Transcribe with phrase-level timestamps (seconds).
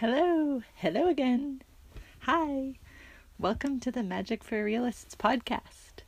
[0.00, 1.62] Hello, hello again.
[2.24, 2.74] Hi,
[3.38, 6.02] welcome to the Magic for Realists podcast.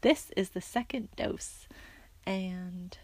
[0.00, 1.68] This is the second dose,
[2.24, 2.96] and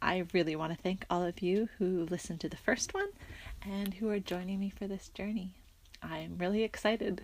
[0.00, 3.10] I really want to thank all of you who listened to the first one
[3.60, 5.52] and who are joining me for this journey.
[6.02, 7.22] I'm really excited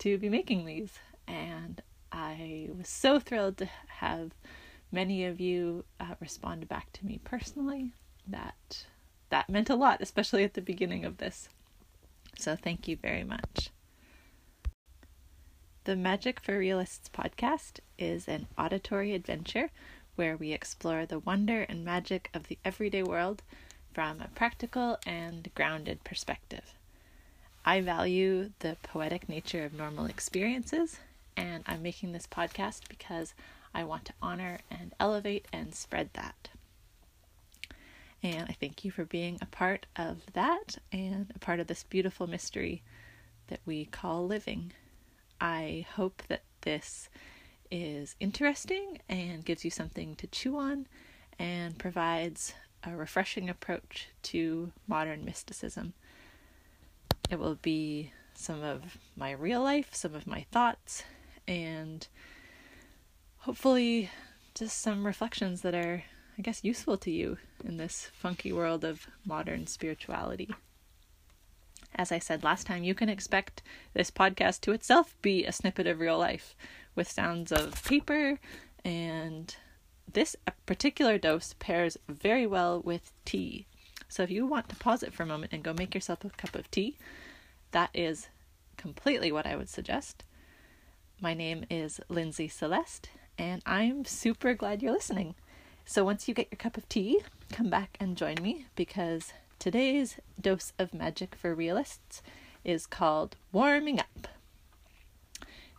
[0.00, 1.80] to be making these, and
[2.12, 4.32] I was so thrilled to have
[4.90, 7.94] many of you uh, respond back to me personally.
[8.26, 8.84] That
[9.30, 11.48] that meant a lot, especially at the beginning of this.
[12.36, 13.70] So thank you very much.
[15.84, 19.70] The Magic for Realists podcast is an auditory adventure
[20.14, 23.42] where we explore the wonder and magic of the everyday world
[23.92, 26.74] from a practical and grounded perspective.
[27.64, 30.98] I value the poetic nature of normal experiences,
[31.36, 33.34] and I'm making this podcast because
[33.74, 36.48] I want to honor and elevate and spread that.
[38.22, 41.82] And I thank you for being a part of that and a part of this
[41.82, 42.82] beautiful mystery
[43.48, 44.72] that we call living.
[45.40, 47.08] I hope that this
[47.70, 50.86] is interesting and gives you something to chew on
[51.38, 55.94] and provides a refreshing approach to modern mysticism.
[57.28, 61.02] It will be some of my real life, some of my thoughts,
[61.48, 62.06] and
[63.38, 64.10] hopefully
[64.54, 66.04] just some reflections that are
[66.38, 70.50] I guess, useful to you in this funky world of modern spirituality.
[71.94, 75.86] As I said last time, you can expect this podcast to itself be a snippet
[75.86, 76.56] of real life
[76.94, 78.38] with sounds of paper,
[78.82, 79.54] and
[80.10, 83.66] this particular dose pairs very well with tea.
[84.08, 86.30] So if you want to pause it for a moment and go make yourself a
[86.30, 86.96] cup of tea,
[87.72, 88.28] that is
[88.76, 90.24] completely what I would suggest.
[91.20, 95.34] My name is Lindsay Celeste, and I'm super glad you're listening.
[95.84, 100.16] So once you get your cup of tea, come back and join me because today's
[100.40, 102.22] dose of magic for realists
[102.64, 104.28] is called Warming Up.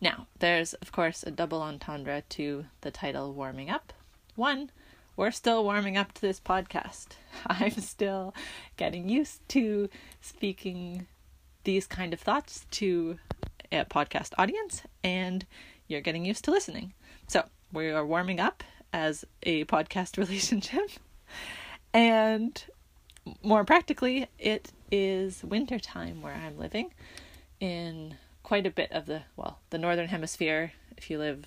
[0.01, 3.93] Now, there's of course a double entendre to the title Warming Up.
[4.35, 4.69] One,
[5.15, 7.07] we're still warming up to this podcast.
[7.47, 8.33] I'm still
[8.77, 9.89] getting used to
[10.21, 11.07] speaking
[11.63, 13.19] these kind of thoughts to
[13.71, 15.45] a podcast audience, and
[15.87, 16.93] you're getting used to listening.
[17.27, 20.89] So, we are warming up as a podcast relationship.
[21.93, 22.63] and
[23.41, 26.93] more practically, it is winter time where I'm living
[27.59, 30.73] in quite a bit of the, well, the northern hemisphere.
[30.97, 31.45] If you live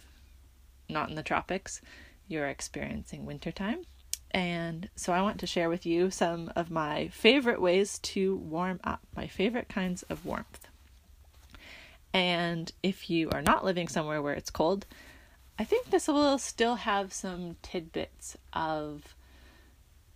[0.89, 1.81] not in the tropics,
[2.29, 3.85] you're experiencing winter time.
[4.31, 8.81] And so I want to share with you some of my favorite ways to warm
[8.85, 10.67] up, my favorite kinds of warmth.
[12.13, 14.87] And if you are not living somewhere where it's cold,
[15.59, 19.15] I think this will still have some tidbits of,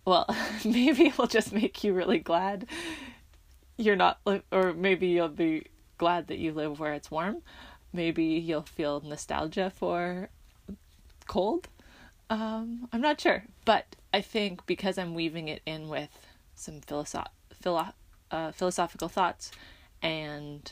[0.05, 0.25] well,
[0.65, 2.67] maybe it will just make you really glad
[3.77, 4.19] you're not,
[4.51, 5.65] or maybe you'll be
[5.97, 7.41] glad that you live where it's warm.
[7.91, 10.29] Maybe you'll feel nostalgia for
[11.27, 11.67] cold.
[12.29, 16.09] Um, I'm not sure, but I think because I'm weaving it in with
[16.55, 17.31] some philosoph-
[17.61, 17.93] philo-
[18.29, 19.51] uh, philosophical thoughts
[20.01, 20.71] and,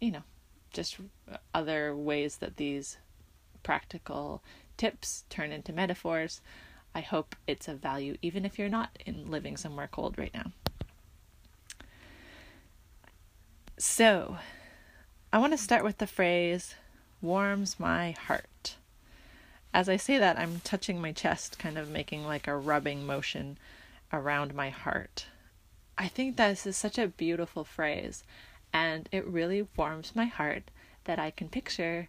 [0.00, 0.24] you know,
[0.72, 0.96] just
[1.52, 2.96] other ways that these
[3.64, 4.44] practical
[4.76, 6.40] tips turn into metaphors.
[6.94, 10.52] I hope it's of value even if you're not in living somewhere cold right now.
[13.76, 14.38] So,
[15.32, 16.76] I want to start with the phrase
[17.20, 18.76] warms my heart.
[19.72, 23.58] As I say that, I'm touching my chest, kind of making like a rubbing motion
[24.12, 25.26] around my heart.
[25.98, 28.22] I think this is such a beautiful phrase,
[28.72, 30.70] and it really warms my heart
[31.04, 32.08] that I can picture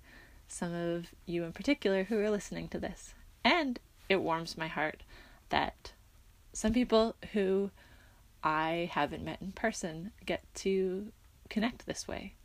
[0.55, 3.13] some of you in particular who are listening to this.
[3.43, 3.77] And
[4.07, 5.03] it warms my heart
[5.49, 5.91] that
[6.53, 7.71] some people who
[8.41, 11.11] I haven't met in person get to
[11.49, 12.35] connect this way.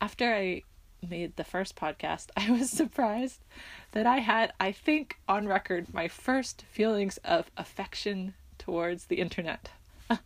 [0.00, 0.62] After I
[1.08, 3.44] made the first podcast, I was surprised
[3.92, 9.70] that I had, I think, on record, my first feelings of affection towards the internet.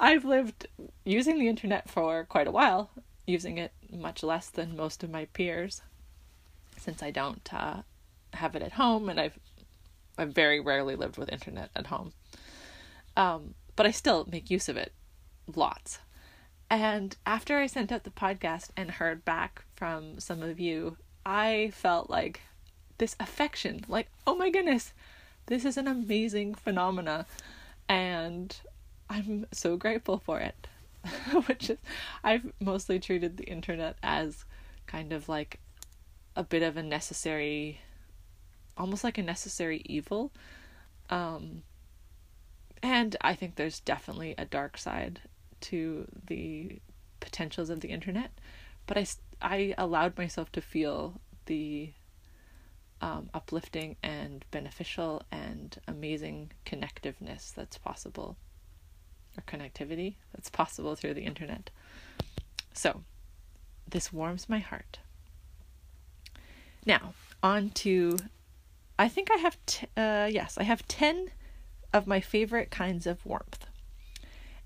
[0.00, 0.68] I've lived
[1.04, 2.90] using the internet for quite a while,
[3.26, 5.82] using it much less than most of my peers
[6.76, 7.82] since I don't uh,
[8.34, 9.38] have it at home and I've
[10.18, 12.12] I've very rarely lived with internet at home.
[13.16, 14.92] Um, but I still make use of it
[15.54, 16.00] lots.
[16.68, 21.70] And after I sent out the podcast and heard back from some of you, I
[21.74, 22.40] felt like
[22.98, 24.92] this affection, like, oh my goodness,
[25.46, 27.26] this is an amazing phenomena.
[27.88, 28.56] And
[29.10, 30.66] I'm so grateful for it.
[31.46, 31.78] which is
[32.22, 34.44] I've mostly treated the internet as
[34.86, 35.60] kind of like
[36.36, 37.80] a bit of a necessary
[38.76, 40.32] almost like a necessary evil.
[41.10, 41.62] Um
[42.82, 45.20] and I think there's definitely a dark side
[45.62, 46.80] to the
[47.20, 48.32] potentials of the internet,
[48.86, 49.06] but I,
[49.40, 51.92] I allowed myself to feel the
[53.00, 58.36] um, uplifting and beneficial and amazing connectiveness that's possible,
[59.36, 61.70] or connectivity that's possible through the internet.
[62.74, 63.02] So,
[63.88, 64.98] this warms my heart.
[66.86, 68.18] Now, on to,
[68.98, 71.30] I think I have, t- uh, yes, I have 10
[71.92, 73.66] of my favorite kinds of warmth,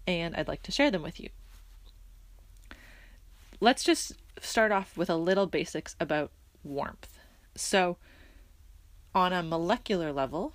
[0.07, 1.29] and I'd like to share them with you.
[3.61, 6.31] Let's just start off with a little basics about
[6.63, 7.19] warmth.
[7.55, 7.97] So,
[9.15, 10.53] on a molecular level,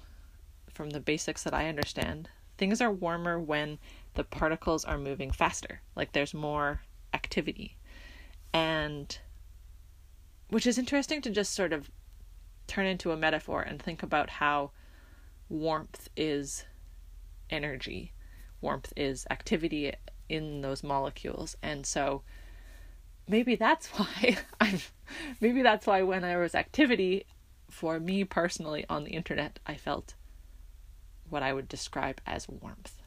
[0.70, 3.80] from the basics that I understand, things are warmer when
[4.14, 6.82] the particles are moving faster, like there's more
[7.14, 7.78] activity.
[8.54, 9.18] And
[10.50, 11.90] which is interesting to just sort of
[12.68, 14.72] turn into a metaphor and think about how
[15.50, 16.66] warmth is
[17.50, 18.14] energy,
[18.60, 19.94] warmth is activity
[20.30, 21.56] in those molecules.
[21.62, 22.24] And so
[23.28, 24.80] maybe that's why I'm
[25.40, 27.26] maybe that's why when there was activity
[27.70, 30.14] for me personally on the internet, I felt
[31.30, 33.01] what I would describe as warmth.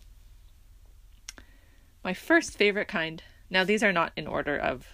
[2.05, 4.87] My first favorite kind, now these are not in order of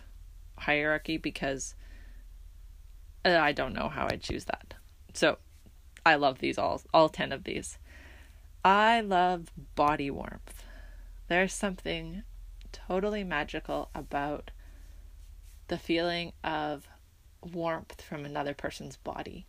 [0.57, 1.75] hierarchy because
[3.25, 4.75] uh, I don't know how I'd choose that.
[5.13, 5.39] So
[6.07, 7.79] I love these all, all 10 of these.
[8.65, 10.63] I love body warmth.
[11.27, 12.23] There's something
[12.71, 14.53] totally magical about
[15.67, 16.89] the feeling of
[17.43, 19.47] warmth from another person's body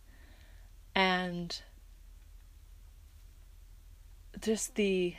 [0.94, 1.62] and
[4.40, 5.14] just the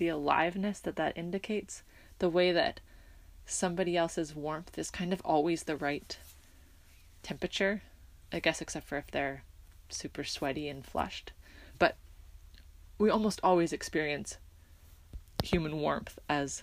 [0.00, 1.84] the aliveness that that indicates
[2.18, 2.80] the way that
[3.46, 6.18] somebody else's warmth is kind of always the right
[7.22, 7.82] temperature
[8.32, 9.44] i guess except for if they're
[9.92, 11.32] super sweaty and flushed.
[11.78, 11.96] But
[12.98, 14.38] we almost always experience
[15.42, 16.62] human warmth as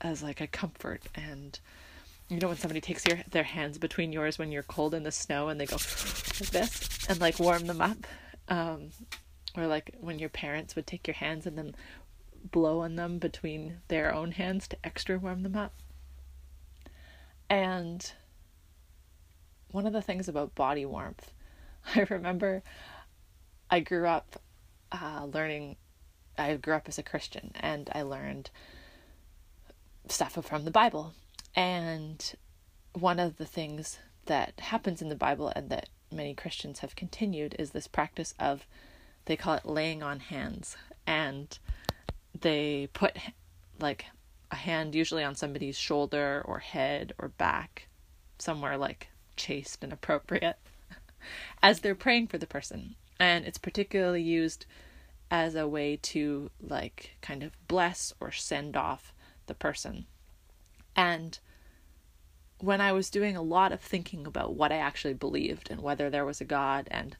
[0.00, 1.02] as like a comfort.
[1.14, 1.58] And
[2.28, 5.12] you know when somebody takes your their hands between yours when you're cold in the
[5.12, 8.06] snow and they go like this and like warm them up
[8.48, 8.90] um,
[9.58, 11.74] or like when your parents would take your hands and then
[12.50, 15.74] blow on them between their own hands to extra warm them up.
[17.50, 18.12] And
[19.70, 21.30] one of the things about body warmth
[21.94, 22.62] i remember
[23.70, 24.40] i grew up
[24.92, 25.76] uh, learning
[26.38, 28.48] i grew up as a christian and i learned
[30.10, 31.12] stuff from the bible.
[31.54, 32.34] And
[32.92, 37.56] one of the things that happens in the Bible and that many Christians have continued
[37.58, 38.66] is this practice of,
[39.28, 40.76] they call it laying on hands.
[41.06, 41.56] And
[42.38, 43.16] they put
[43.78, 44.06] like
[44.50, 47.88] a hand usually on somebody's shoulder or head or back,
[48.38, 50.56] somewhere like chaste and appropriate,
[51.62, 52.96] as they're praying for the person.
[53.20, 54.64] And it's particularly used
[55.30, 59.12] as a way to like kind of bless or send off
[59.46, 60.06] the person.
[60.96, 61.38] And
[62.60, 66.08] when I was doing a lot of thinking about what I actually believed and whether
[66.08, 67.14] there was a God and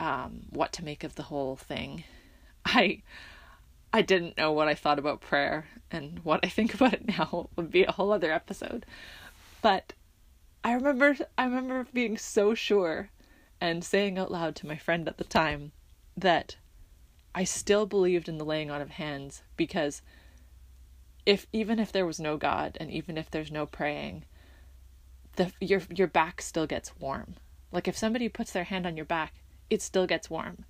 [0.00, 2.04] um, what to make of the whole thing,
[2.64, 3.02] I
[3.92, 7.48] I didn't know what I thought about prayer and what I think about it now
[7.56, 8.84] would be a whole other episode.
[9.62, 9.92] But
[10.62, 13.10] I remember I remember being so sure
[13.60, 15.72] and saying out loud to my friend at the time
[16.16, 16.56] that
[17.34, 20.02] I still believed in the laying on of hands because
[21.26, 24.24] if even if there was no God and even if there's no praying,
[25.36, 27.34] the your your back still gets warm.
[27.70, 29.34] Like if somebody puts their hand on your back,
[29.70, 30.64] it still gets warm.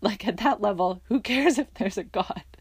[0.00, 2.44] Like at that level, who cares if there's a God?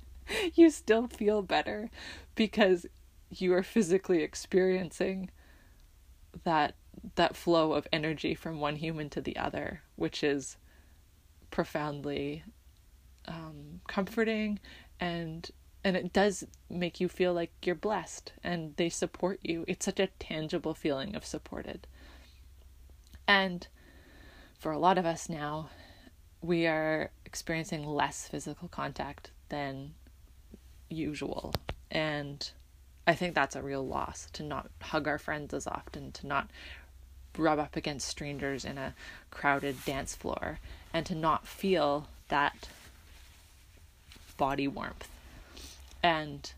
[0.53, 1.89] You still feel better
[2.35, 2.85] because
[3.31, 5.31] you are physically experiencing
[6.43, 6.75] that
[7.15, 10.57] that flow of energy from one human to the other, which is
[11.49, 12.43] profoundly
[13.27, 14.59] um, comforting
[14.99, 15.49] and
[15.83, 19.63] and it does make you feel like you're blessed and they support you.
[19.67, 21.87] It's such a tangible feeling of supported.
[23.27, 23.65] And
[24.59, 25.69] for a lot of us now,
[26.41, 29.93] we are experiencing less physical contact than
[30.89, 31.53] usual.
[31.89, 32.49] And
[33.07, 36.49] I think that's a real loss to not hug our friends as often, to not
[37.37, 38.93] rub up against strangers in a
[39.31, 40.59] crowded dance floor,
[40.93, 42.69] and to not feel that
[44.37, 45.09] body warmth
[46.03, 46.53] and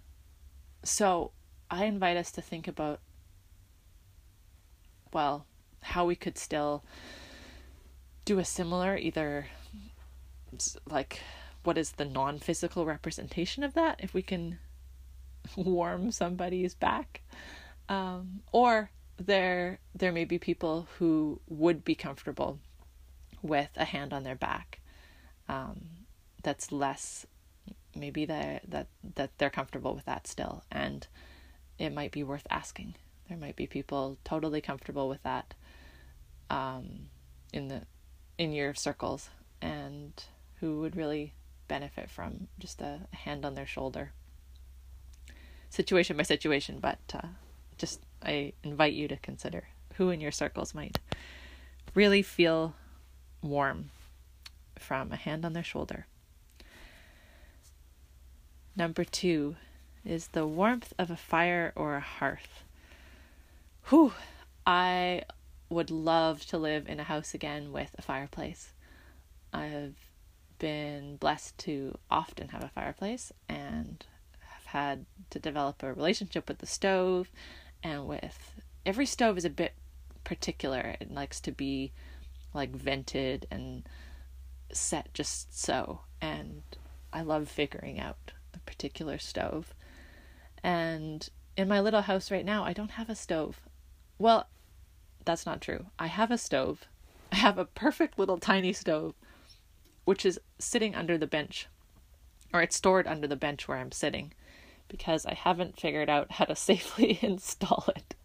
[0.84, 1.32] so
[1.70, 3.00] I invite us to think about,
[5.14, 5.46] well,
[5.82, 6.84] how we could still
[8.26, 9.48] do a similar, either
[10.90, 11.22] like
[11.64, 14.60] what is the non physical representation of that, if we can
[15.56, 17.22] warm somebody's back.
[17.90, 22.60] Um, or there there may be people who would be comfortable
[23.42, 24.80] with a hand on their back
[25.50, 25.82] um,
[26.44, 27.26] that's less
[27.96, 31.08] maybe that that that they're comfortable with that still and
[31.78, 32.96] it might be worth asking
[33.28, 35.54] there might be people totally comfortable with that
[36.50, 37.08] um,
[37.54, 37.82] in the
[38.42, 39.30] in your circles
[39.62, 40.12] and
[40.60, 41.34] who would really
[41.68, 44.12] benefit from just a, hand on their shoulder
[45.70, 47.28] situation by situation but uh,
[47.78, 51.00] just i invite you to consider who in your circles might
[51.94, 52.74] really feel
[53.42, 53.90] warm
[54.78, 56.06] from a hand on their shoulder
[58.76, 59.58] Number two
[60.06, 62.64] is the warmth of a fire or a hearth.
[63.90, 64.14] Whew,
[64.66, 65.24] I
[65.72, 68.74] would love to live in a house again with a fireplace.
[69.54, 69.96] I've
[70.60, 74.06] been blessed to often have a fireplace and
[74.42, 77.32] have had to develop a relationship with the stove
[77.82, 79.74] and with every stove is a bit
[80.26, 80.96] particular.
[81.00, 81.94] It likes to be
[82.54, 83.88] like vented and
[84.74, 86.64] set just so and
[87.14, 89.74] I love figuring out a particular stove.
[90.64, 93.62] And in my little house right now, I don't have a stove.
[94.20, 94.48] Well,
[95.26, 95.86] that's not true.
[96.00, 96.88] I have a stove.
[97.32, 99.14] I have a perfect little tiny stove,
[100.06, 101.68] which is sitting under the bench,
[102.54, 104.34] or it's stored under the bench where I'm sitting,
[104.88, 108.16] because I haven't figured out how to safely install it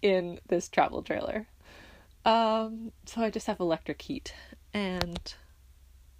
[0.00, 1.46] in this travel trailer.
[2.24, 4.34] Um, so I just have electric heat,
[4.72, 5.34] and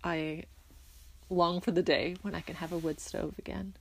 [0.02, 0.44] I
[1.28, 3.74] long for the day when I can have a wood stove again.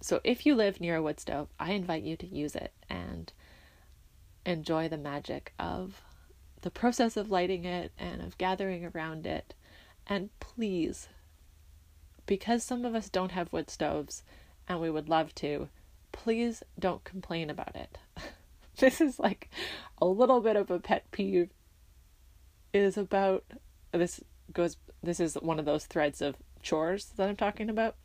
[0.00, 3.32] So if you live near a wood stove, I invite you to use it and
[4.44, 6.02] enjoy the magic of
[6.62, 9.54] the process of lighting it and of gathering around it.
[10.06, 11.08] And please,
[12.26, 14.22] because some of us don't have wood stoves
[14.68, 15.68] and we would love to,
[16.12, 17.98] please don't complain about it.
[18.78, 19.50] this is like
[20.00, 21.50] a little bit of a pet peeve.
[22.72, 23.44] Is about
[23.92, 24.20] this
[24.52, 27.96] goes this is one of those threads of chores that I'm talking about.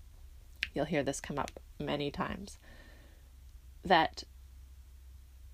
[0.74, 2.58] You'll hear this come up many times.
[3.86, 4.24] That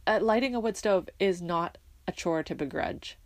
[0.06, 3.18] uh, lighting a wood stove is not a chore to begrudge.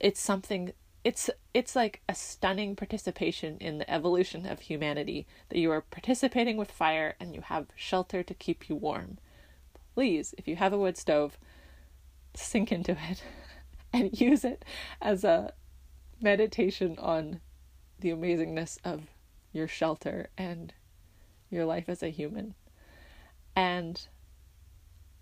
[0.00, 0.72] It's something
[1.04, 6.56] it's it's like a stunning participation in the evolution of humanity that you are participating
[6.56, 9.18] with fire and you have shelter to keep you warm.
[9.94, 11.38] Please, if you have a wood stove,
[12.34, 13.22] sink into it
[13.92, 14.64] and use it
[15.00, 15.52] as a
[16.20, 17.40] meditation on
[18.00, 19.02] the amazingness of
[19.52, 20.74] your shelter and
[21.50, 22.54] your life as a human.
[23.56, 24.06] And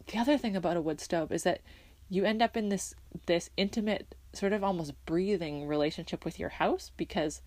[0.06, 1.60] the other thing about a wood stove is that
[2.08, 2.94] you end up in this
[3.26, 7.40] this intimate sort of almost breathing relationship with your house because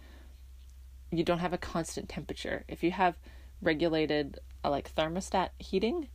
[1.12, 2.66] you don't have a constant temperature.
[2.68, 3.18] If you have
[3.62, 6.10] regulated uh, like thermostat heating,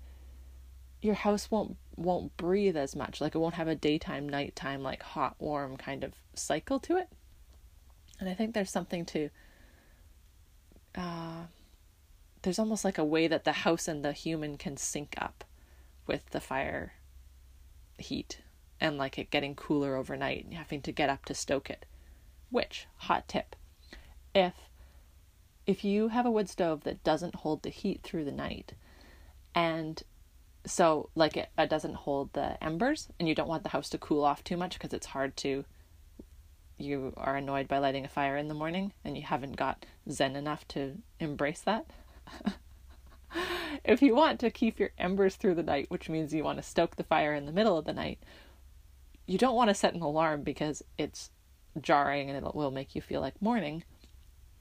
[1.01, 3.21] your house won't won't breathe as much.
[3.21, 7.09] Like it won't have a daytime nighttime like hot warm kind of cycle to it.
[8.21, 9.31] And I think there's something to
[10.95, 11.45] uh,
[12.43, 15.45] there's almost like a way that the house and the human can sync up
[16.07, 16.95] with the fire
[17.99, 18.41] heat
[18.81, 21.87] and like it getting cooler overnight and having to get up to stoke it.
[22.51, 23.57] Which, hot tip,
[24.35, 24.55] if
[25.67, 28.75] if you have a wood stove that doesn't hold the heat through the night
[29.55, 30.03] and
[30.67, 33.99] so like it, it doesn't hold the embers and you don't want the house to
[33.99, 35.65] cool off too much because it's hard to
[36.77, 40.37] you are annoyed by lighting a fire in the morning and you haven't got zen
[40.37, 41.87] enough to embrace that.
[43.85, 46.63] if you want to keep your embers through the night, which means you want to
[46.63, 48.19] stoke the fire in the middle of the night,
[49.27, 51.31] you don't want to set an alarm because it's
[51.81, 53.85] jarring and it will make you feel like morning.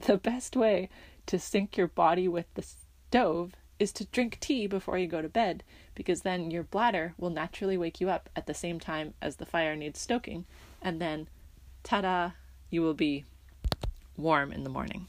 [0.00, 0.88] The best way
[1.26, 2.64] to sync your body with the
[3.08, 5.64] stove is to drink tea before you go to bed
[5.94, 9.46] because then your bladder will naturally wake you up at the same time as the
[9.46, 10.44] fire needs stoking
[10.82, 11.28] and then
[11.82, 12.30] ta da,
[12.70, 13.24] you will be
[14.16, 15.08] warm in the morning.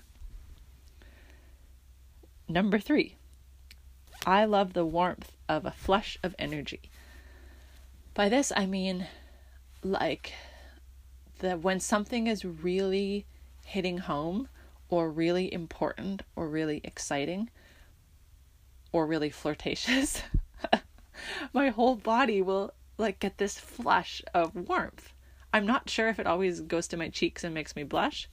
[2.48, 3.18] Number three,
[4.26, 6.90] I love the warmth of a flush of energy.
[8.16, 9.08] By this, I mean
[9.84, 10.34] like
[11.40, 13.26] that when something is really
[13.66, 14.48] hitting home
[14.90, 17.50] or really important or really exciting
[18.92, 20.24] or really flirtatious,
[21.54, 25.14] my whole body will like get this flush of warmth.
[25.54, 28.28] I'm not sure if it always goes to my cheeks and makes me blush,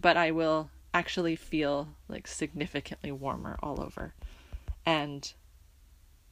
[0.00, 4.14] but I will actually feel like significantly warmer all over.
[4.86, 5.32] And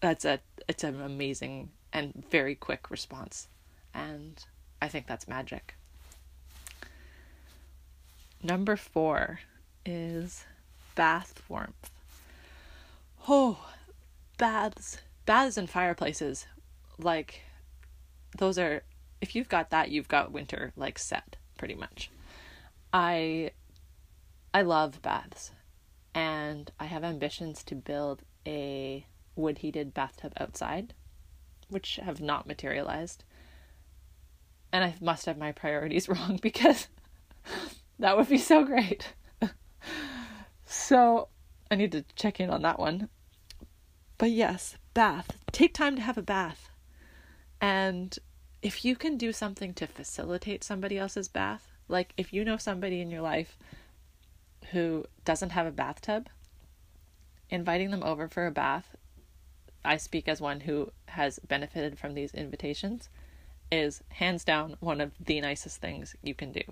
[0.01, 3.49] that's a it's an amazing and very quick response.
[3.95, 4.45] And
[4.81, 5.75] I think that's magic.
[8.43, 9.41] Number 4
[9.85, 10.45] is
[10.95, 11.91] bath warmth.
[13.29, 13.73] Oh,
[14.39, 16.47] baths, baths and fireplaces
[16.99, 17.43] like
[18.39, 18.83] those are
[19.21, 22.11] if you've got that, you've got winter like set pretty much.
[22.93, 23.51] I
[24.55, 25.53] I love baths.
[26.15, 30.95] and I have ambitions to build a wood heated bathtub outside,
[31.69, 33.25] which have not materialized.
[34.73, 36.89] And I must have my priorities wrong because
[37.99, 39.15] that would be so great.
[40.65, 41.29] so
[41.71, 43.09] I need to check in on that one.
[44.19, 45.37] But yes, bath.
[45.53, 46.71] Take time to have a bath.
[47.61, 48.19] And
[48.63, 53.01] if you can do something to facilitate somebody else's bath, like if you know somebody
[53.01, 53.59] in your life
[54.73, 56.29] who doesn't have a bathtub,
[57.51, 58.97] inviting them over for a bath,
[59.85, 63.09] I speak as one who has benefited from these invitations,
[63.71, 66.63] is hands down one of the nicest things you can do.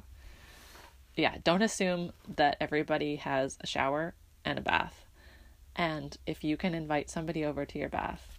[1.16, 4.14] Yeah, don't assume that everybody has a shower
[4.45, 5.04] and a bath.
[5.76, 8.38] And if you can invite somebody over to your bath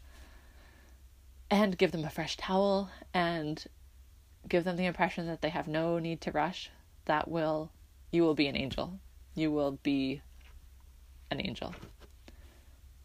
[1.49, 3.65] and give them a fresh towel and
[4.47, 6.69] give them the impression that they have no need to rush,
[7.05, 7.71] that will,
[8.11, 8.99] you will be an angel.
[9.35, 10.21] You will be
[11.31, 11.75] an angel.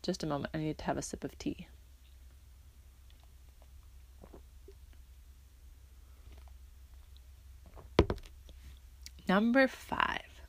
[0.02, 1.66] Just a moment, I need to have a sip of tea.
[9.28, 10.42] Number five,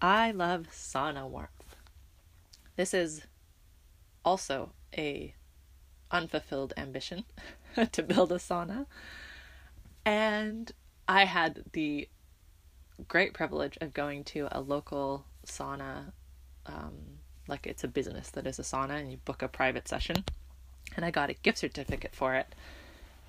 [0.00, 1.76] I love sauna warmth.
[2.76, 3.26] This is
[4.24, 5.34] also a
[6.10, 7.24] unfulfilled ambition
[7.92, 8.86] to build a sauna.
[10.06, 10.72] And
[11.06, 12.08] I had the
[13.06, 16.12] great privilege of going to a local sauna.
[16.66, 20.24] Um, like it's a business that is a sauna, and you book a private session.
[20.96, 22.54] And I got a gift certificate for it.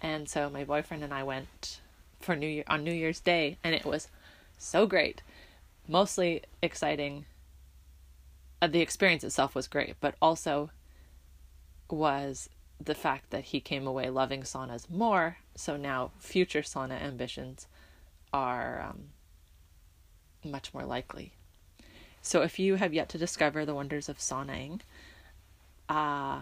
[0.02, 1.80] And so my boyfriend and I went
[2.20, 4.08] for New Year on New Year's Day, and it was
[4.58, 5.22] so great.
[5.88, 7.26] Mostly exciting.
[8.62, 10.70] Uh, the experience itself was great, but also
[11.90, 12.50] was
[12.84, 15.38] the fact that he came away loving saunas more.
[15.56, 17.68] So now future sauna ambitions
[18.34, 19.10] are um,
[20.44, 21.34] much more likely.
[22.22, 24.82] So if you have yet to discover the wonders of saunaing,
[25.90, 26.42] uh,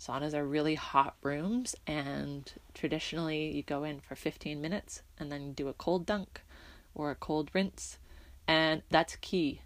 [0.00, 5.52] saunas are really hot rooms, and traditionally you go in for 15 minutes and then
[5.52, 6.42] do a cold dunk
[6.94, 7.98] or a cold rinse,
[8.46, 9.62] and that's key.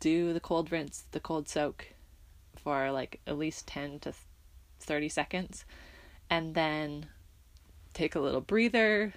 [0.00, 1.88] Do the cold rinse, the cold soak
[2.56, 4.12] for like at least 10 to
[4.80, 5.64] 30 seconds
[6.28, 7.06] and then
[7.92, 9.12] take a little breather.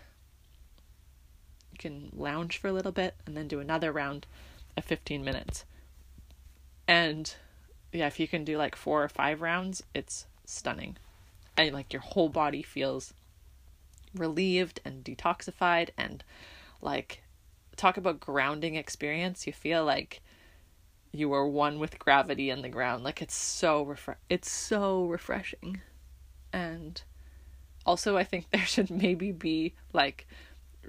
[1.72, 4.26] You can lounge for a little bit and then do another round
[4.78, 5.66] of 15 minutes.
[6.88, 7.34] And
[7.92, 10.98] yeah, if you can do like four or five rounds, it's stunning.
[11.56, 13.14] And like your whole body feels
[14.16, 16.24] relieved and detoxified and
[16.82, 17.24] like
[17.76, 19.48] talk about grounding experience.
[19.48, 20.22] You feel like
[21.12, 23.04] you are one with gravity and the ground.
[23.04, 25.82] Like it's so refre- it's so refreshing.
[26.52, 27.02] And
[27.86, 30.28] also I think there should maybe be like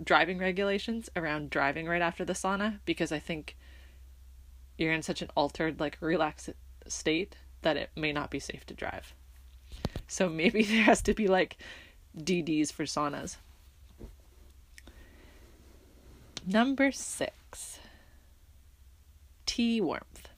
[0.03, 3.57] driving regulations around driving right after the sauna because I think
[4.77, 6.51] you're in such an altered like relaxed
[6.87, 9.15] state that it may not be safe to drive.
[10.07, 11.57] So maybe there has to be like
[12.17, 13.37] DDs for saunas.
[16.47, 17.79] Number 6
[19.47, 20.29] tea warmth.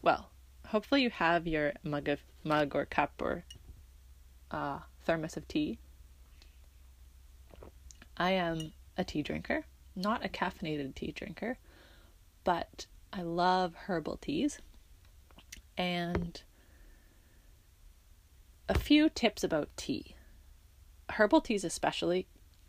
[0.00, 0.30] Well,
[0.68, 3.44] hopefully you have your mug of mug or cup or
[4.50, 5.78] uh, thermos of tea.
[8.16, 11.58] I am a tea drinker, not a caffeinated tea drinker,
[12.42, 14.58] but I love herbal teas.
[15.76, 16.40] And
[18.68, 20.14] a few tips about tea.
[21.10, 22.26] Herbal teas, especially,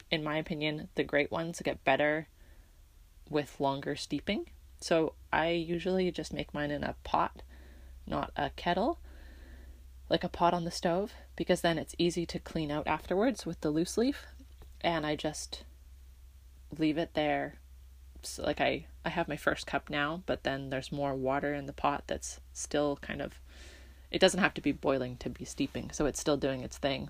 [0.09, 2.27] in my opinion, the great ones get better
[3.29, 4.47] with longer steeping.
[4.79, 7.41] So I usually just make mine in a pot,
[8.07, 8.99] not a kettle,
[10.09, 13.59] like a pot on the stove, because then it's easy to clean out afterwards with
[13.61, 14.25] the loose leaf.
[14.81, 15.63] And I just
[16.77, 17.55] leave it there.
[18.21, 21.65] So like I I have my first cup now, but then there's more water in
[21.65, 23.39] the pot that's still kind of
[24.11, 27.09] it doesn't have to be boiling to be steeping, so it's still doing its thing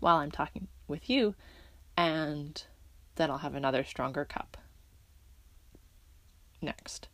[0.00, 1.34] while I'm talking with you
[1.96, 2.62] and
[3.16, 4.56] then I'll have another stronger cup
[6.62, 7.08] next.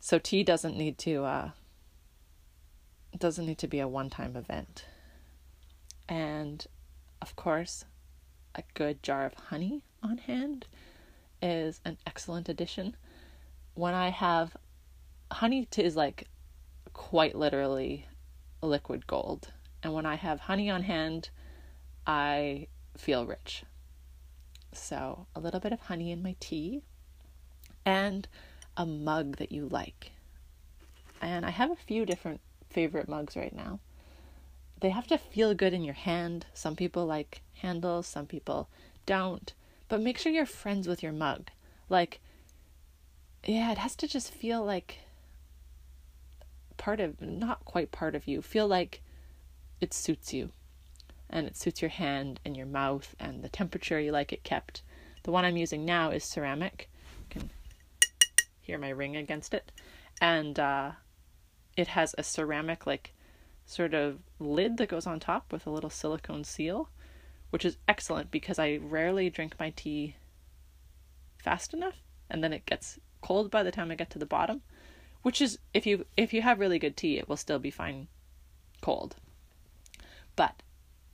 [0.00, 1.50] So tea doesn't need to uh,
[3.16, 4.86] doesn't need to be a one-time event.
[6.08, 6.66] And
[7.20, 7.84] of course,
[8.54, 10.66] a good jar of honey on hand
[11.42, 12.96] is an excellent addition.
[13.74, 14.56] When I have
[15.30, 16.28] honey is like
[16.92, 18.06] quite literally
[18.62, 19.52] liquid gold.
[19.82, 21.30] And when I have honey on hand,
[22.06, 23.64] I feel rich.
[24.72, 26.82] So, a little bit of honey in my tea
[27.84, 28.28] and
[28.76, 30.12] a mug that you like.
[31.20, 33.80] And I have a few different favorite mugs right now.
[34.80, 36.46] They have to feel good in your hand.
[36.54, 38.68] Some people like handles, some people
[39.06, 39.52] don't.
[39.92, 41.50] But make sure you're friends with your mug.
[41.90, 42.22] Like,
[43.44, 45.00] yeah, it has to just feel like
[46.78, 48.40] part of not quite part of you.
[48.40, 49.02] Feel like
[49.82, 50.52] it suits you.
[51.28, 54.80] And it suits your hand and your mouth and the temperature you like it kept.
[55.24, 56.88] The one I'm using now is ceramic.
[57.18, 57.50] You can
[58.62, 59.72] hear my ring against it.
[60.22, 60.92] And uh,
[61.76, 63.12] it has a ceramic like
[63.66, 66.88] sort of lid that goes on top with a little silicone seal,
[67.52, 70.16] which is excellent because I rarely drink my tea
[71.36, 71.96] fast enough
[72.30, 74.62] and then it gets cold by the time I get to the bottom,
[75.20, 78.08] which is if you if you have really good tea, it will still be fine
[78.80, 79.16] cold.
[80.34, 80.62] But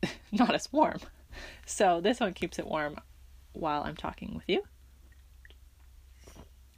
[0.32, 1.00] not as warm.
[1.66, 2.98] So this one keeps it warm
[3.52, 4.62] while I'm talking with you.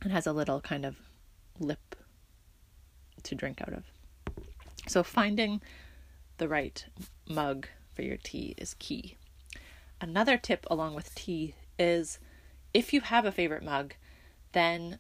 [0.03, 0.97] It has a little kind of
[1.59, 1.97] lip
[3.25, 3.85] to drink out of.
[4.89, 5.61] So finding
[6.39, 6.83] the right
[7.29, 9.19] mug for your tea is key.
[10.01, 12.19] Another tip along with tea is
[12.73, 13.95] if you have a favorite mug,
[14.53, 14.99] then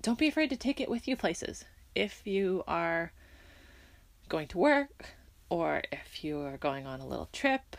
[0.00, 1.64] don't be afraid to take it with you places.
[1.94, 3.12] If you are
[4.28, 5.06] going to work,
[5.48, 7.76] or if you are going on a little trip,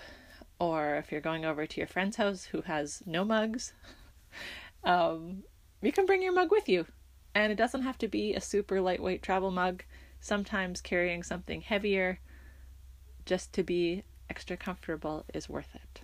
[0.60, 3.74] or if you're going over to your friend's house who has no mugs,
[4.84, 5.44] um,
[5.82, 6.86] you can bring your mug with you.
[7.36, 9.84] And it doesn't have to be a super lightweight travel mug.
[10.22, 12.20] Sometimes carrying something heavier
[13.26, 16.03] just to be extra comfortable is worth it.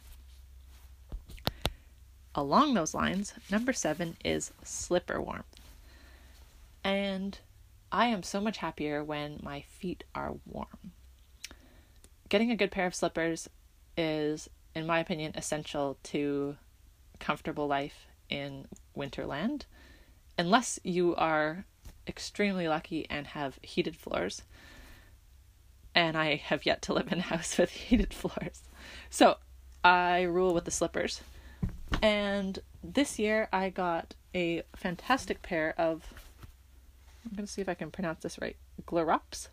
[2.39, 5.60] Along those lines, number seven is slipper warmth.
[6.86, 7.38] And
[7.91, 10.93] I am so much happier when my feet are warm.
[12.30, 13.49] Getting a good pair of slippers
[13.97, 16.56] is, in my opinion, essential to
[17.19, 19.63] comfortable life in Winterland,
[20.38, 21.65] unless you are
[22.08, 24.43] extremely lucky and have heated floors.
[25.93, 28.63] And I have yet to live in a house with heated floors.
[29.10, 29.39] So
[29.84, 31.19] I rule with the slippers.
[32.02, 36.14] And this year I got a fantastic pair of,
[37.26, 39.50] I'm to see if I can pronounce this right, Glerups.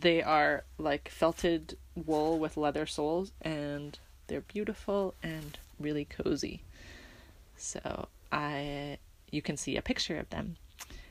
[0.00, 6.62] They are like felted wool with leather soles and they're beautiful and really cozy.
[7.56, 8.98] So I
[9.30, 10.56] you can see a picture of them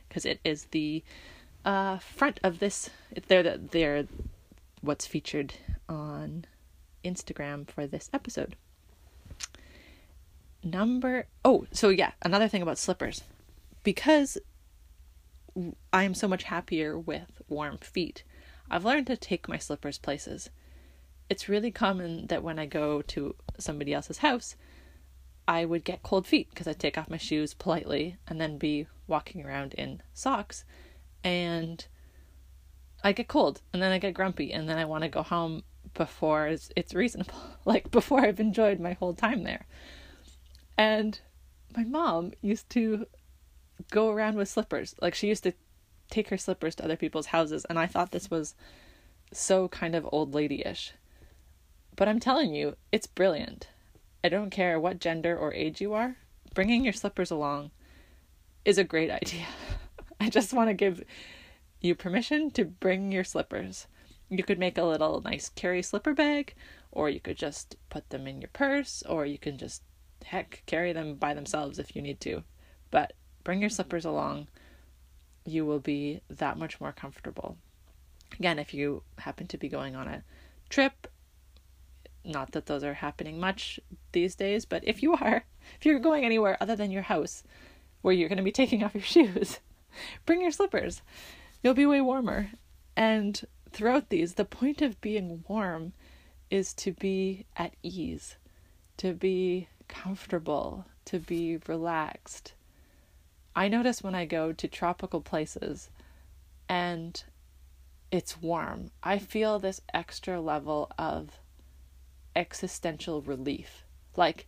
[0.08, 1.02] because it is the
[1.64, 2.90] uh, front of this.
[3.28, 4.06] They're the, they're
[4.80, 5.54] what's featured
[5.88, 6.46] on
[7.04, 8.56] Instagram for this episode.
[10.62, 13.22] Number oh, so yeah, another thing about slippers.
[13.82, 14.38] Because
[15.92, 18.24] I am so much happier with warm feet,
[18.70, 20.50] I've learned to take my slippers places.
[21.28, 24.56] It's really common that when I go to somebody else's house,
[25.48, 28.86] I would get cold feet because I'd take off my shoes politely and then be
[29.06, 30.64] walking around in socks
[31.24, 31.86] and
[33.02, 35.64] I get cold and then I get grumpy and then I want to go home
[35.94, 39.66] before it's, it's reasonable, like before I've enjoyed my whole time there.
[40.80, 41.20] And
[41.76, 43.06] my mom used to
[43.90, 44.94] go around with slippers.
[45.02, 45.52] Like she used to
[46.08, 48.54] take her slippers to other people's houses, and I thought this was
[49.30, 50.92] so kind of old ladyish.
[51.96, 53.68] But I'm telling you, it's brilliant.
[54.24, 56.16] I don't care what gender or age you are,
[56.54, 57.72] bringing your slippers along
[58.64, 59.48] is a great idea.
[60.20, 61.02] I just want to give
[61.82, 63.86] you permission to bring your slippers.
[64.30, 66.54] You could make a little nice carry slipper bag,
[66.90, 69.82] or you could just put them in your purse, or you can just
[70.24, 72.42] heck, carry them by themselves if you need to.
[72.90, 73.12] But
[73.44, 74.48] bring your slippers along.
[75.44, 77.56] You will be that much more comfortable.
[78.38, 80.22] Again, if you happen to be going on a
[80.68, 81.08] trip,
[82.24, 83.80] not that those are happening much
[84.12, 85.44] these days, but if you are,
[85.78, 87.42] if you're going anywhere other than your house
[88.02, 89.60] where you're going to be taking off your shoes,
[90.26, 91.02] bring your slippers.
[91.62, 92.50] You'll be way warmer.
[92.96, 95.92] And throughout these, the point of being warm
[96.50, 98.36] is to be at ease,
[98.96, 102.54] to be comfortable, to be relaxed.
[103.54, 105.90] I notice when I go to tropical places
[106.68, 107.22] and
[108.10, 111.40] it's warm, I feel this extra level of
[112.34, 113.84] existential relief.
[114.16, 114.46] Like,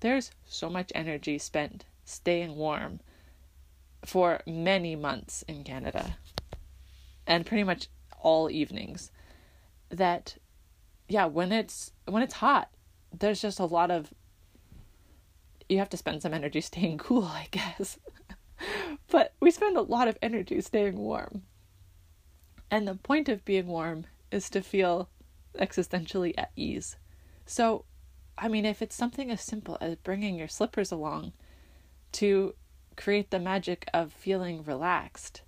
[0.00, 3.00] there's so much energy spent staying warm
[4.04, 6.18] for many months in Canada
[7.26, 7.88] and pretty much
[8.20, 9.10] all evenings
[9.88, 10.36] that
[11.08, 12.70] yeah when it's when it's hot
[13.16, 14.12] there's just a lot of
[15.68, 17.98] you have to spend some energy staying cool, I guess.
[19.10, 21.42] but we spend a lot of energy staying warm.
[22.70, 25.08] And the point of being warm is to feel
[25.58, 26.96] existentially at ease.
[27.44, 27.84] So,
[28.36, 31.32] I mean, if it's something as simple as bringing your slippers along
[32.12, 32.54] to
[32.96, 35.42] create the magic of feeling relaxed,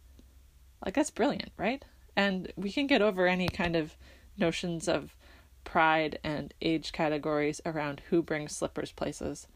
[0.85, 1.85] like that's brilliant, right?
[2.15, 3.97] And we can get over any kind of
[4.37, 5.17] notions of
[5.65, 9.49] pride and age categories around who brings slippers places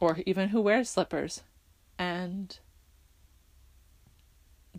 [0.00, 1.42] or even who wears slippers
[1.98, 2.58] and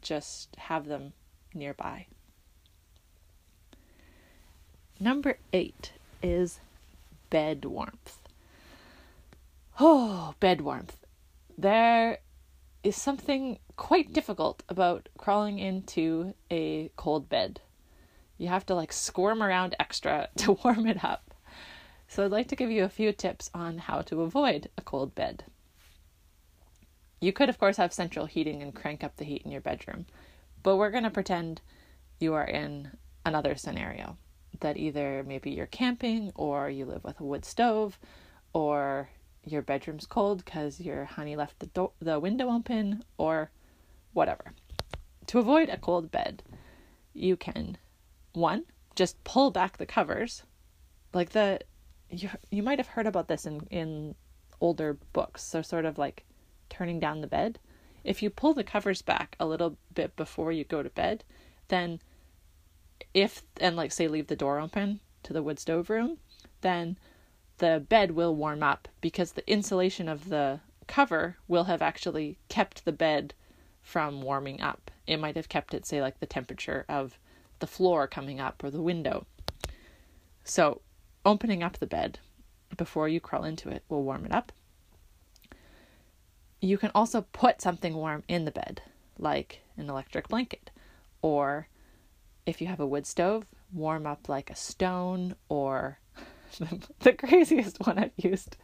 [0.02, 1.14] just have them
[1.54, 2.06] nearby.
[5.00, 6.60] Number eight is
[7.30, 8.18] bed warmth.
[9.80, 10.98] Oh, bed warmth.
[11.58, 12.20] There
[12.84, 17.62] is something quite difficult about crawling into a cold bed.
[18.38, 21.29] You have to like squirm around extra to warm it up.
[22.10, 25.14] So, I'd like to give you a few tips on how to avoid a cold
[25.14, 25.44] bed.
[27.22, 30.08] You could, of course, have central heating and crank up the heat in your bedroom,
[30.64, 31.62] but we're going to pretend
[32.20, 32.92] you are in
[33.28, 34.18] another scenario
[34.60, 38.00] that either maybe you're camping or you live with a wood stove
[38.54, 39.10] or
[39.46, 43.52] your bedroom's cold because your honey left the do- the window open or
[44.14, 44.54] whatever.
[45.28, 46.42] To avoid a cold bed,
[47.14, 47.78] you can
[48.34, 48.64] one
[48.96, 50.42] just pull back the covers,
[51.14, 51.60] like the
[52.10, 54.16] you you might have heard about this in in
[54.62, 55.44] older books.
[55.44, 56.26] So sort of like
[56.70, 57.60] turning down the bed.
[58.04, 61.24] If you pull the covers back a little bit before you go to bed,
[61.68, 62.00] then
[63.14, 66.18] if and like say leave the door open to the wood stove room,
[66.62, 66.98] then
[67.58, 72.86] the bed will warm up because the insulation of the cover will have actually kept
[72.86, 73.34] the bed
[73.82, 74.92] from warming up.
[75.06, 77.18] It might have kept it, say, like the temperature of
[77.60, 79.26] the floor coming up or the window.
[80.44, 80.82] So,
[81.26, 82.20] opening up the bed
[82.78, 84.52] before you crawl into it will warm it up.
[86.62, 88.82] You can also put something warm in the bed,
[89.18, 90.72] like an electric blanket,
[91.22, 91.68] or
[92.46, 96.00] if you have a wood stove, warm up like a stone or
[97.00, 98.58] the craziest one I've used.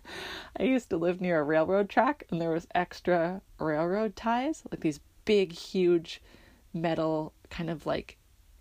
[0.58, 4.82] I used to live near a railroad track and there was extra railroad ties, like
[4.82, 6.22] these big huge
[6.74, 8.18] metal kind of like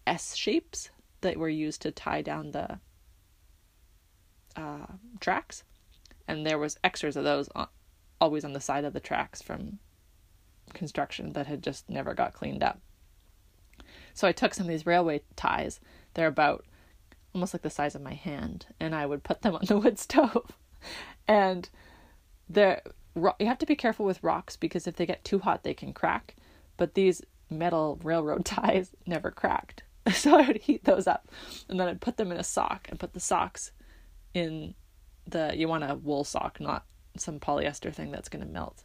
[0.06, 0.90] S shapes
[1.22, 2.78] that were used to tie down the
[4.56, 4.86] uh,
[5.20, 5.64] tracks.
[6.26, 7.68] And there was extras of those on,
[8.20, 9.78] always on the side of the tracks from
[10.72, 12.80] construction that had just never got cleaned up.
[14.14, 15.80] So I took some of these railway ties.
[16.14, 16.64] They're about
[17.34, 19.98] almost like the size of my hand, and I would put them on the wood
[19.98, 20.52] stove.
[21.26, 21.68] and
[22.48, 22.82] they're
[23.16, 25.92] you have to be careful with rocks because if they get too hot, they can
[25.92, 26.34] crack.
[26.76, 29.82] But these metal railroad ties never cracked.
[30.12, 31.30] So I would heat those up,
[31.66, 33.72] and then I'd put them in a sock and put the socks
[34.34, 34.74] in
[35.26, 35.52] the.
[35.56, 36.84] You want a wool sock, not
[37.16, 38.84] some polyester thing that's going to melt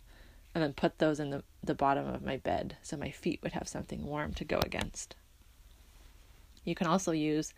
[0.53, 3.51] and then put those in the, the bottom of my bed so my feet would
[3.53, 5.15] have something warm to go against.
[6.63, 7.53] You can also use,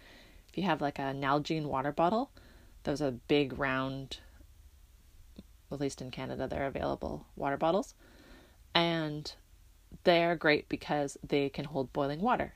[0.49, 2.31] if you have like a Nalgene water bottle,
[2.83, 4.19] those are big round,
[5.71, 7.95] at least in Canada, they're available water bottles.
[8.75, 9.33] And
[10.03, 12.53] they're great because they can hold boiling water.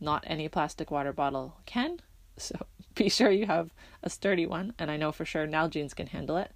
[0.00, 2.00] Not any plastic water bottle can,
[2.42, 3.70] so be sure you have
[4.02, 6.52] a sturdy one, and I know for sure Nalgene's can handle it.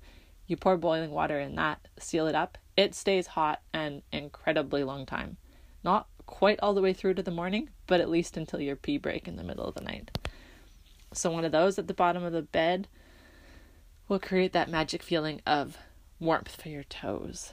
[0.47, 5.07] You pour boiling water in that, seal it up, it stays hot an incredibly long
[5.07, 5.37] time.
[5.85, 8.99] Not quite all the way through to the morning, but at least until your pee
[8.99, 10.17] break in the middle of the night.
[11.13, 12.89] So, one of those at the bottom of the bed
[14.09, 15.77] will create that magic feeling of
[16.19, 17.53] warmth for your toes.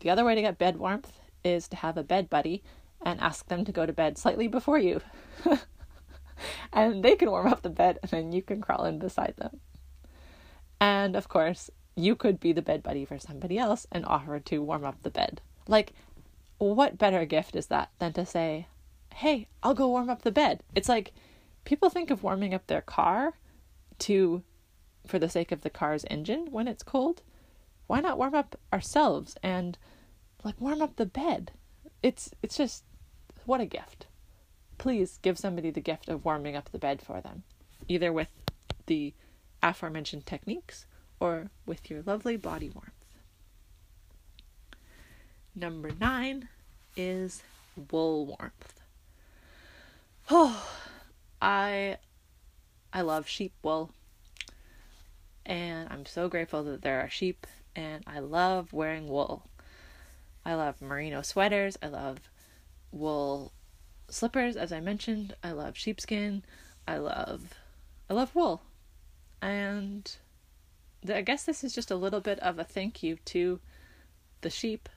[0.00, 1.12] The other way to get bed warmth
[1.44, 2.62] is to have a bed buddy
[3.02, 5.00] and ask them to go to bed slightly before you.
[6.72, 9.60] and they can warm up the bed and then you can crawl in beside them.
[10.80, 14.62] And of course, you could be the bed buddy for somebody else and offer to
[14.62, 15.40] warm up the bed.
[15.68, 15.92] Like,
[16.58, 18.66] what better gift is that than to say,
[19.14, 20.62] hey, I'll go warm up the bed?
[20.74, 21.12] It's like
[21.64, 23.34] people think of warming up their car
[24.00, 24.42] to
[25.06, 27.22] for the sake of the car's engine when it's cold.
[27.86, 29.76] Why not warm up ourselves and
[30.42, 31.52] like warm up the bed?
[32.02, 32.84] It's it's just
[33.44, 34.06] what a gift.
[34.78, 37.42] Please give somebody the gift of warming up the bed for them,
[37.88, 38.28] either with
[38.86, 39.14] the
[39.62, 40.86] aforementioned techniques
[41.20, 42.92] or with your lovely body warmth.
[45.54, 46.48] Number nine
[46.96, 47.42] is
[47.90, 48.80] wool warmth.
[50.30, 50.68] Oh,
[51.40, 51.98] I
[52.92, 53.90] I love sheep wool.
[55.46, 59.46] And I'm so grateful that there are sheep and I love wearing wool.
[60.44, 62.18] I love merino sweaters, I love
[62.92, 63.52] wool
[64.14, 65.34] slippers as I mentioned.
[65.42, 66.44] I love sheepskin.
[66.86, 67.54] I love
[68.08, 68.62] I love wool.
[69.42, 70.10] And
[71.08, 73.60] I guess this is just a little bit of a thank you to
[74.40, 74.88] the sheep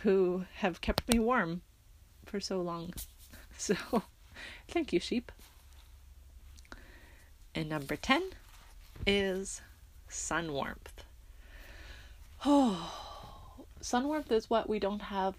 [0.00, 1.62] who have kept me warm
[2.24, 2.92] for so long.
[3.58, 3.74] So,
[4.68, 5.32] thank you, sheep.
[7.54, 8.22] And number 10
[9.06, 9.62] is
[10.08, 11.04] sun warmth.
[12.44, 12.92] Oh,
[13.80, 15.36] sun warmth is what we don't have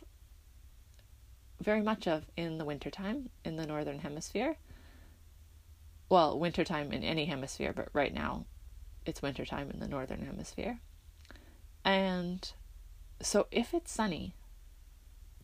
[1.62, 4.58] very much of in the wintertime in the northern hemisphere.
[6.10, 8.46] Well, wintertime in any hemisphere, but right now
[9.06, 10.80] it's wintertime in the northern hemisphere.
[11.84, 12.50] And
[13.22, 14.34] so if it's sunny,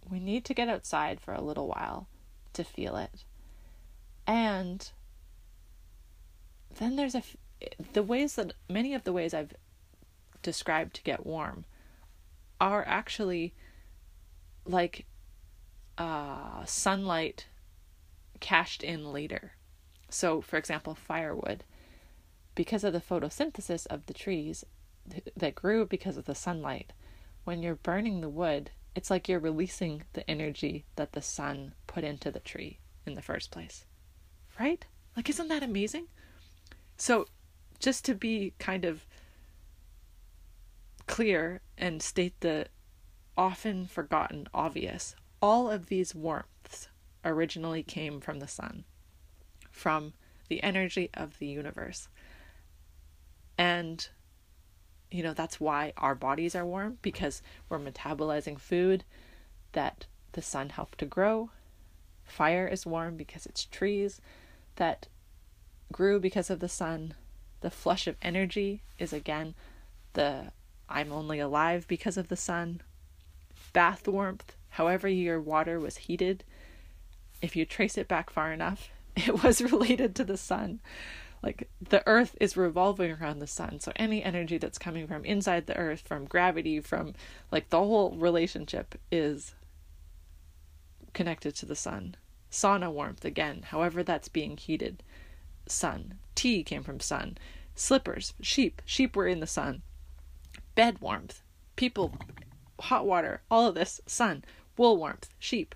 [0.09, 2.07] we need to get outside for a little while
[2.53, 3.23] to feel it.
[4.27, 4.91] And
[6.75, 7.23] then there's a
[7.93, 9.53] the ways that many of the ways I've
[10.41, 11.63] described to get warm
[12.59, 13.53] are actually
[14.65, 15.05] like
[15.97, 17.47] uh, sunlight
[18.39, 19.53] cashed in later.
[20.09, 21.63] So, for example, firewood,
[22.55, 24.63] because of the photosynthesis of the trees
[25.35, 26.93] that grew because of the sunlight,
[27.43, 32.03] when you're burning the wood, it's like you're releasing the energy that the sun put
[32.03, 33.85] into the tree in the first place.
[34.59, 34.85] Right?
[35.15, 36.07] Like, isn't that amazing?
[36.97, 37.27] So,
[37.79, 39.05] just to be kind of
[41.07, 42.67] clear and state the
[43.35, 46.87] often forgotten obvious, all of these warmths
[47.25, 48.85] originally came from the sun,
[49.69, 50.13] from
[50.47, 52.07] the energy of the universe.
[53.57, 54.07] And,
[55.11, 59.03] you know, that's why our bodies are warm because we're metabolizing food
[59.73, 61.49] that the sun helped to grow.
[62.23, 64.21] Fire is warm because it's trees
[64.77, 65.09] that
[65.91, 67.15] grew because of the sun.
[67.59, 69.55] The flush of energy is again
[70.13, 70.53] the
[70.87, 72.79] I'm only alive because of the sun.
[73.73, 76.43] Bath warmth however your water was heated,
[77.43, 80.79] if you trace it back far enough, it was related to the sun.
[81.43, 83.79] Like the earth is revolving around the sun.
[83.79, 87.13] So any energy that's coming from inside the earth, from gravity, from
[87.51, 89.53] like the whole relationship is
[91.13, 92.15] connected to the sun.
[92.49, 95.03] Sauna warmth, again, however that's being heated.
[95.67, 96.15] Sun.
[96.33, 97.37] Tea came from sun.
[97.75, 98.81] Slippers, sheep.
[98.85, 99.83] Sheep were in the sun.
[100.73, 101.43] Bed warmth.
[101.75, 102.15] People,
[102.79, 104.43] hot water, all of this, sun
[104.77, 105.75] wool warmth, sheep.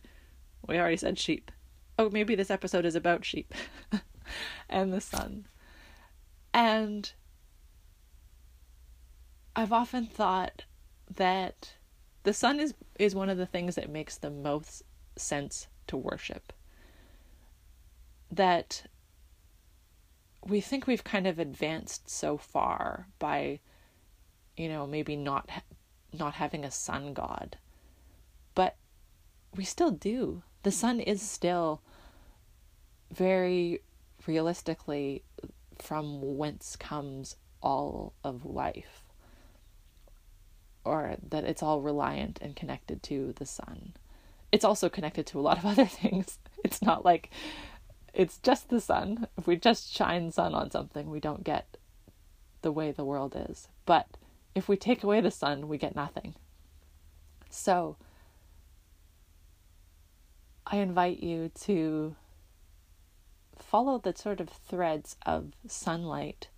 [0.67, 1.51] We already said sheep.
[1.99, 3.53] Oh, maybe this episode is about sheep
[4.69, 5.47] and the sun.
[6.53, 7.11] And
[9.55, 10.65] I've often thought
[11.15, 11.73] that
[12.23, 14.83] the sun is is one of the things that makes the most
[15.15, 16.53] sense to worship.
[18.31, 18.83] That
[20.45, 23.59] we think we've kind of advanced so far by
[24.55, 25.49] you know maybe not
[26.13, 27.57] not having a sun god
[28.55, 28.75] but
[29.57, 30.43] we still do.
[30.63, 31.81] The sun is still
[33.11, 33.81] very
[34.25, 35.23] realistically
[35.79, 39.03] from whence comes all of life,
[40.83, 43.93] or that it's all reliant and connected to the sun.
[44.51, 46.39] It's also connected to a lot of other things.
[46.63, 47.31] It's not like
[48.13, 49.27] it's just the sun.
[49.37, 51.77] If we just shine sun on something, we don't get
[52.61, 53.67] the way the world is.
[53.85, 54.07] But
[54.55, 56.35] if we take away the sun, we get nothing.
[57.49, 57.95] So,
[60.69, 62.15] I invite you to
[63.55, 66.49] follow the sort of threads of sunlight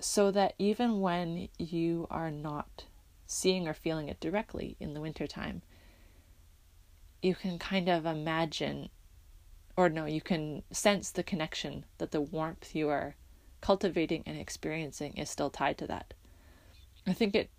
[0.00, 2.86] so that even when you are not
[3.26, 5.62] seeing or feeling it directly in the wintertime,
[7.22, 8.88] you can kind of imagine,
[9.76, 13.14] or no, you can sense the connection that the warmth you are
[13.60, 16.14] cultivating and experiencing is still tied to that.
[17.06, 17.50] I think it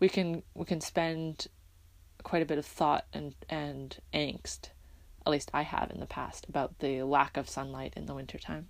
[0.00, 1.46] we can we can spend
[2.22, 4.70] quite a bit of thought and and angst
[5.26, 8.68] at least I have in the past about the lack of sunlight in the wintertime.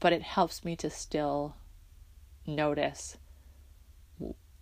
[0.00, 1.54] But it helps me to still
[2.46, 3.18] notice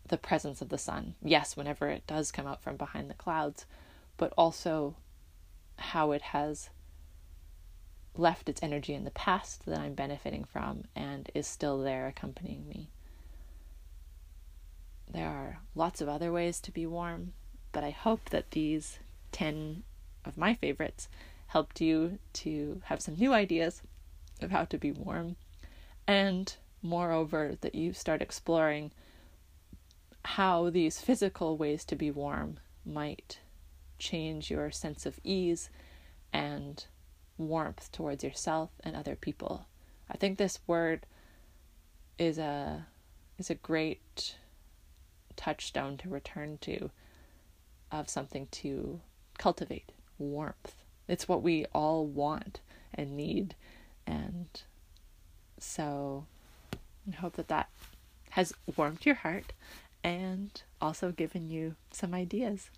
[0.07, 1.15] the presence of the sun.
[1.23, 3.67] Yes whenever it does come out from behind the clouds
[4.17, 4.97] but also
[5.77, 6.71] how it has
[8.17, 12.69] left its energy in the past that I'm benefiting from and is still there accompanying
[12.69, 12.91] me
[15.15, 17.33] there are lots of other ways to be warm,
[17.71, 18.99] but I hope that these
[19.31, 19.85] 10
[20.25, 21.09] of my favorites
[21.47, 23.81] helped you to have some new ideas
[24.43, 25.37] of how to be warm.
[26.07, 28.91] And moreover, that you start exploring
[30.25, 33.39] how these physical ways to be warm might
[33.99, 35.71] change your sense of ease
[36.33, 36.85] and
[37.39, 39.67] warmth towards yourself and other people.
[40.11, 41.07] I think this word
[42.19, 42.87] is a
[43.39, 44.37] is a great
[45.37, 46.91] touchstone to return to
[47.91, 49.01] of something to
[49.39, 50.75] cultivate warmth.
[51.07, 52.61] It's what we all want
[52.93, 53.55] and need.
[54.07, 54.49] And
[55.59, 56.27] so
[57.11, 57.69] I hope that that
[58.31, 59.53] has warmed your heart
[60.03, 62.71] and also given you some ideas.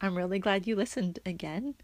[0.00, 1.74] I'm really glad you listened again,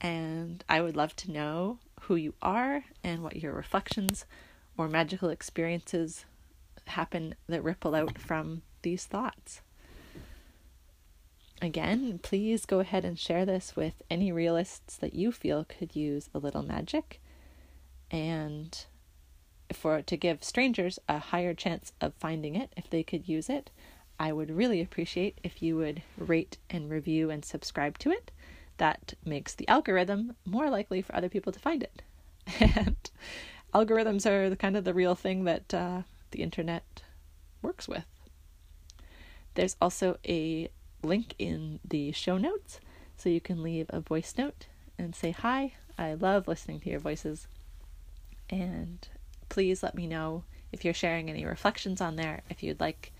[0.00, 4.24] and I would love to know who you are and what your reflections
[4.78, 6.24] or magical experiences
[6.90, 9.60] happen that ripple out from these thoughts.
[11.62, 16.30] Again, please go ahead and share this with any realists that you feel could use
[16.34, 17.20] a little magic
[18.10, 18.86] and
[19.72, 23.70] for to give strangers a higher chance of finding it if they could use it.
[24.18, 28.30] I would really appreciate if you would rate and review and subscribe to it.
[28.78, 32.02] that makes the algorithm more likely for other people to find it.
[32.60, 32.96] And
[33.74, 37.02] algorithms are the kind of the real thing that uh, the internet
[37.62, 38.06] works with.
[39.54, 40.70] There's also a
[41.02, 42.80] link in the show notes
[43.16, 44.66] so you can leave a voice note
[44.98, 45.74] and say hi.
[45.98, 47.46] I love listening to your voices.
[48.48, 49.06] And
[49.48, 53.12] please let me know if you're sharing any reflections on there, if you'd like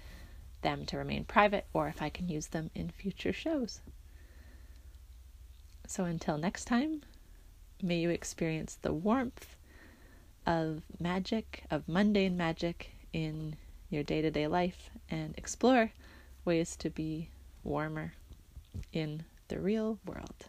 [0.63, 3.81] them to remain private, or if I can use them in future shows.
[5.87, 7.03] So until next time,
[7.83, 9.57] may you experience the warmth
[10.47, 13.57] of magic, of mundane magic in
[13.91, 15.93] your day to day life, and explore
[16.45, 17.29] ways to be
[17.65, 18.15] warmer
[18.93, 20.47] in the real world.